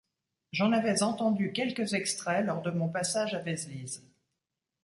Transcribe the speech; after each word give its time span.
J'en 0.51 0.71
avais 0.71 1.03
entendu 1.03 1.51
quelques 1.53 1.93
extraits 1.93 2.43
lors 2.47 2.63
de 2.63 2.71
mon 2.71 2.89
passage 2.89 3.35
à 3.35 3.37
Vezelise. 3.39 4.03